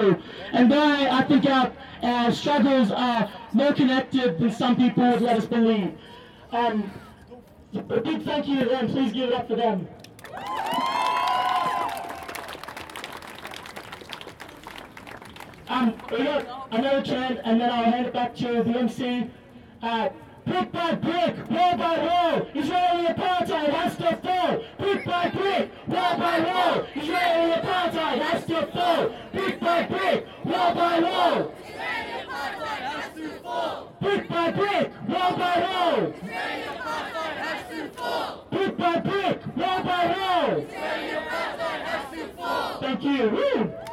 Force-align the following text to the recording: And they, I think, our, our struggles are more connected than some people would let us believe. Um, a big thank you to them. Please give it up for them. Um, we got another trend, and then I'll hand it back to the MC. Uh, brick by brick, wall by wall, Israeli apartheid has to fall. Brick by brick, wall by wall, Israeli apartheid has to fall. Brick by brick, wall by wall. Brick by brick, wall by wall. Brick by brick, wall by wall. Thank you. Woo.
And 0.00 0.72
they, 0.72 1.08
I 1.08 1.22
think, 1.22 1.46
our, 1.46 1.72
our 2.02 2.32
struggles 2.32 2.90
are 2.90 3.30
more 3.52 3.72
connected 3.72 4.38
than 4.38 4.50
some 4.52 4.76
people 4.76 5.10
would 5.10 5.20
let 5.20 5.36
us 5.36 5.46
believe. 5.46 5.92
Um, 6.52 6.90
a 7.74 8.00
big 8.00 8.22
thank 8.24 8.48
you 8.48 8.60
to 8.60 8.64
them. 8.64 8.88
Please 8.88 9.12
give 9.12 9.28
it 9.30 9.34
up 9.34 9.48
for 9.48 9.56
them. 9.56 9.86
Um, 15.68 15.94
we 16.10 16.24
got 16.24 16.68
another 16.72 17.02
trend, 17.02 17.40
and 17.44 17.60
then 17.60 17.70
I'll 17.70 17.84
hand 17.84 18.06
it 18.06 18.12
back 18.12 18.34
to 18.36 18.62
the 18.64 18.78
MC. 18.78 19.30
Uh, 19.82 20.08
brick 20.44 20.72
by 20.72 20.94
brick, 20.96 21.36
wall 21.48 21.76
by 21.76 21.98
wall, 21.98 22.48
Israeli 22.54 23.06
apartheid 23.06 23.70
has 23.70 23.96
to 23.98 24.16
fall. 24.16 24.64
Brick 24.78 25.04
by 25.04 25.30
brick, 25.30 25.70
wall 25.86 26.18
by 26.18 26.40
wall, 26.40 26.86
Israeli 26.96 27.52
apartheid 27.52 28.18
has 28.18 28.44
to 28.46 28.66
fall. 28.66 29.14
Brick 29.32 29.60
by 29.60 29.84
brick, 29.84 30.26
wall 30.44 30.74
by 30.90 31.00
wall. 31.00 31.54
Brick 34.00 34.28
by 34.28 34.50
brick, 34.50 34.90
wall 35.08 35.36
by 35.36 35.60
wall. 35.60 36.14
Brick 38.50 38.76
by 38.76 39.00
brick, 39.00 39.56
wall 39.56 39.82
by 39.84 40.16
wall. 40.18 40.66
Thank 42.80 43.04
you. 43.04 43.30
Woo. 43.30 43.89